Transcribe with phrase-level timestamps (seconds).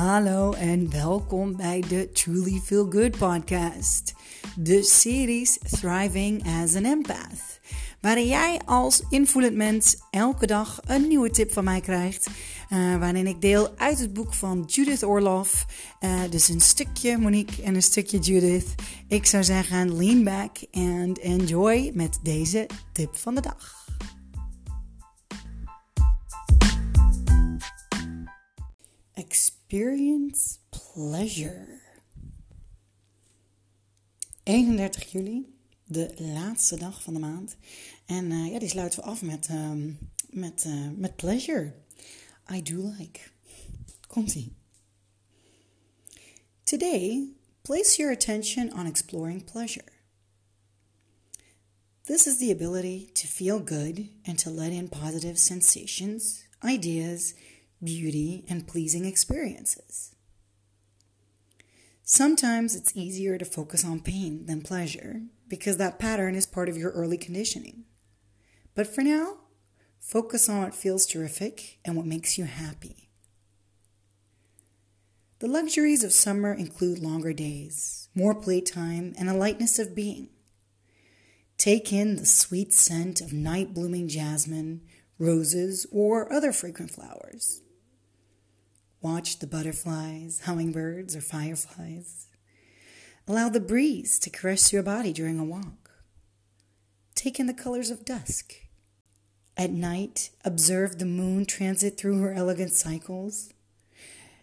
[0.00, 4.14] Hallo en welkom bij de Truly Feel Good podcast.
[4.56, 7.60] De series Thriving as an Empath.
[8.00, 12.26] Waarin jij als invoelend mens elke dag een nieuwe tip van mij krijgt.
[12.26, 15.66] Uh, waarin ik deel uit het boek van Judith Orloff.
[16.00, 18.74] Uh, dus een stukje Monique en een stukje Judith.
[19.08, 23.79] Ik zou zeggen, lean back and enjoy met deze tip van de dag.
[29.70, 31.80] Experience pleasure.
[34.44, 37.56] 31 juli, de laatste dag van de maand.
[38.06, 39.98] En uh, ja, die sluiten we af met, um,
[40.30, 41.74] met, uh, met pleasure.
[42.52, 43.20] I do like.
[44.06, 44.52] Komt-ie.
[46.62, 47.28] Today,
[47.62, 49.92] place your attention on exploring pleasure.
[52.02, 57.34] This is the ability to feel good and to let in positive sensations, ideas,
[57.82, 60.14] beauty, and pleasing experiences.
[62.02, 66.76] Sometimes it's easier to focus on pain than pleasure because that pattern is part of
[66.76, 67.84] your early conditioning.
[68.74, 69.36] But for now,
[70.00, 73.10] focus on what feels terrific and what makes you happy.
[75.38, 80.28] The luxuries of summer include longer days, more playtime, and a lightness of being.
[81.56, 84.82] Take in the sweet scent of night blooming jasmine,
[85.18, 87.62] roses, or other fragrant flowers.
[89.02, 92.26] Watch the butterflies, hummingbirds, or fireflies.
[93.26, 95.90] Allow the breeze to caress your body during a walk.
[97.14, 98.54] Take in the colors of dusk.
[99.56, 103.52] At night, observe the moon transit through her elegant cycles.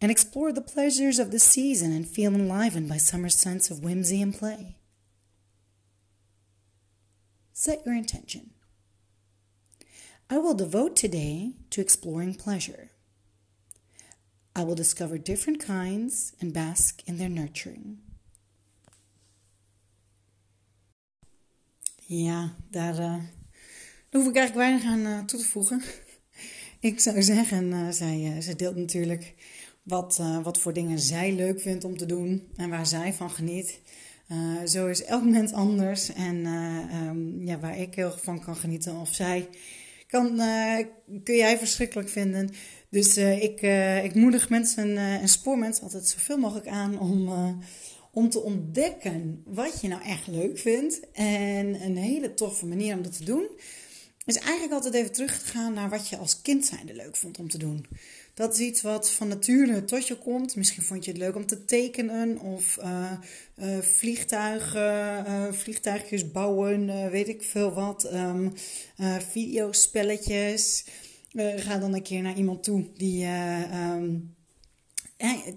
[0.00, 4.22] And explore the pleasures of the season and feel enlivened by summer's sense of whimsy
[4.22, 4.78] and play.
[7.52, 8.50] Set your intention.
[10.30, 12.89] I will devote today to exploring pleasure.
[14.58, 17.98] I will discover different kinds and bask in their nurturing.
[22.12, 23.14] Ja, daar, uh,
[24.10, 25.82] hoef ik eigenlijk weinig aan uh, toe te voegen.
[26.90, 29.34] ik zou zeggen, uh, zij, zij deelt natuurlijk
[29.82, 33.80] wat, wat voor dingen zij leuk vindt om te doen en waar zij van geniet.
[34.66, 39.14] zo is elk mens anders en um, ja, waar ik heel van kan genieten of
[39.14, 39.48] zij
[40.06, 40.36] kan,
[41.24, 42.50] kun jij verschrikkelijk vinden.
[42.90, 46.98] Dus uh, ik, uh, ik moedig mensen uh, en spoor mensen altijd zoveel mogelijk aan
[46.98, 47.30] om,
[48.12, 51.00] om te ontdekken wat je nou echt leuk vindt.
[51.12, 53.48] En een hele toffe manier om dat te doen
[54.24, 57.38] is eigenlijk altijd even terug te gaan naar wat je als kind zijnde leuk vond
[57.38, 57.86] om te doen.
[58.34, 60.56] Dat is iets wat van nature tot je komt.
[60.56, 62.78] Misschien vond je het leuk om te tekenen of
[63.80, 68.14] vliegtuigen, vliegtuigjes bouwen, weet ik veel wat.
[68.14, 68.52] Um,
[69.30, 70.84] videospelletjes.
[71.32, 73.24] Uh, ga dan een keer naar iemand toe die.
[73.24, 74.34] Uh, um,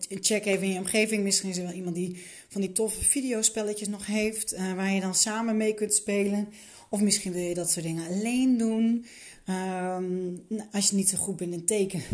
[0.10, 1.24] check even in je omgeving.
[1.24, 4.54] Misschien is er wel iemand die van die toffe videospelletjes nog heeft.
[4.54, 6.48] Uh, waar je dan samen mee kunt spelen.
[6.90, 9.06] Of misschien wil je dat soort dingen alleen doen.
[9.50, 12.06] Um, als je niet zo goed bent in tekenen.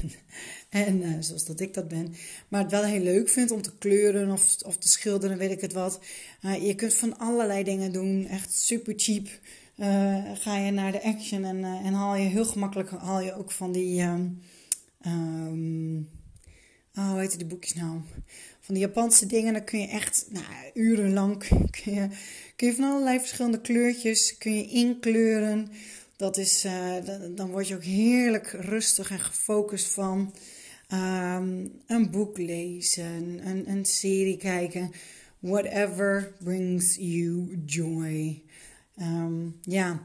[0.70, 2.14] en zoals dat ik dat ben.
[2.47, 5.62] Maar het wel heel leuk vindt om te kleuren of, of te schilderen, weet ik
[5.62, 6.00] het wat.
[6.62, 8.28] Je kunt van allerlei dingen doen.
[8.28, 9.28] Echt super cheap.
[9.79, 13.34] Uh, ga je naar de action en, uh, en haal je heel gemakkelijk haal je
[13.34, 14.01] ook van die.
[14.01, 14.41] Um,
[15.06, 16.09] um,
[16.95, 18.00] oh, hoe heet die boekjes nou?
[18.59, 19.53] Van die Japanse dingen.
[19.53, 21.38] Dan kun je echt nou, urenlang
[21.84, 22.07] kun je,
[22.56, 25.67] kun je van allerlei verschillende kleurtjes kun je inkleuren.
[26.16, 26.96] Dat is, uh,
[27.35, 30.34] dan word je ook heerlijk rustig en gefocust van.
[30.94, 34.91] Um, een boek lezen, een, een serie kijken.
[35.40, 38.44] Whatever brings you joy.
[39.01, 39.99] Um, ja,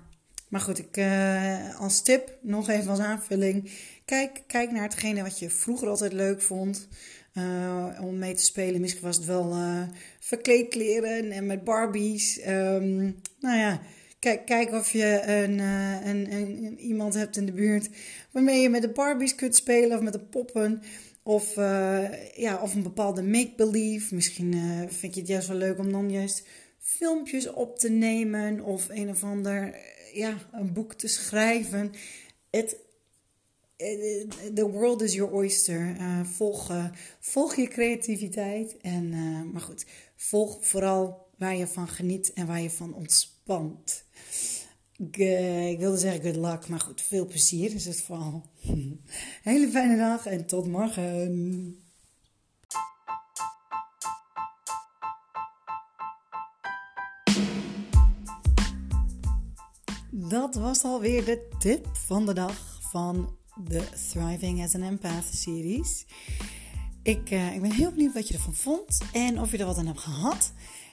[0.49, 3.71] maar goed, ik, uh, als tip, nog even als aanvulling.
[4.05, 6.89] Kijk, kijk naar hetgene wat je vroeger altijd leuk vond.
[7.35, 8.81] Uh, om mee te spelen.
[8.81, 9.83] Misschien was het wel uh,
[10.21, 12.41] verkleedkleren en met Barbies.
[12.47, 13.81] Um, nou ja,
[14.19, 15.59] kijk, kijk of je een,
[16.09, 17.89] een, een, iemand hebt in de buurt
[18.31, 20.83] waarmee je met de Barbies kunt spelen of met de poppen.
[21.23, 21.55] Of,
[22.35, 24.15] ja, of een bepaalde make-believe.
[24.15, 24.55] Misschien
[24.89, 26.47] vind je het juist wel leuk om dan juist
[26.85, 29.77] filmpjes op te nemen of een of ander
[30.13, 31.93] ja, een boek te schrijven.
[32.51, 32.77] Het,
[34.55, 35.97] the world is your oyster.
[36.25, 36.73] Volg,
[37.21, 38.77] volg je creativiteit.
[38.77, 39.09] En,
[39.53, 39.85] maar goed,
[40.17, 44.05] volg vooral waar je van geniet en waar je van ontspant.
[44.97, 45.17] Ik,
[45.71, 48.51] ik wilde zeggen good luck, maar goed, veel plezier is het vooral.
[49.43, 51.84] Hele fijne dag en tot morgen.
[60.29, 66.07] Dat was alweer de tip van de dag van de Thriving as an Empath series.
[67.03, 69.79] Ik, uh, ik ben heel benieuwd wat je ervan vond en of je er wat
[69.79, 70.53] aan hebt gehad.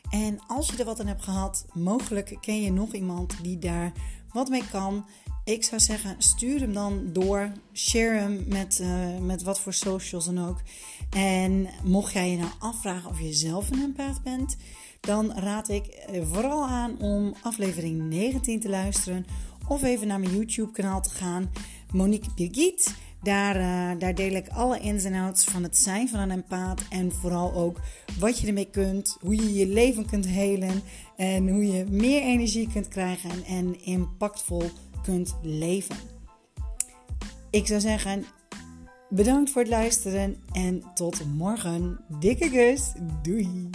[0.10, 3.92] En als je er wat aan hebt gehad, mogelijk ken je nog iemand die daar
[4.34, 5.06] wat mee kan.
[5.44, 7.52] Ik zou zeggen, stuur hem dan door.
[7.74, 10.62] Share hem met, uh, met wat voor socials dan ook.
[11.10, 14.58] En mocht jij je nou afvragen of je zelf een empath bent,
[15.02, 19.26] dan raad ik eh, vooral aan om aflevering 19 te luisteren.
[19.68, 21.52] Of even naar mijn YouTube kanaal te gaan.
[21.92, 22.94] Monique Birgit.
[23.22, 26.82] Daar, uh, daar deel ik alle ins en outs van het zijn van een empaat.
[26.90, 27.80] En vooral ook
[28.20, 29.18] wat je ermee kunt.
[29.20, 30.82] Hoe je je leven kunt helen.
[31.16, 33.46] En hoe je meer energie kunt krijgen.
[33.46, 34.64] En impactvol
[35.04, 35.96] kunt leven.
[37.50, 38.26] Ik zou zeggen,
[39.10, 40.38] bedankt voor het luisteren.
[40.52, 42.00] En tot morgen.
[42.20, 42.92] Dikke kus.
[43.22, 43.70] Doei.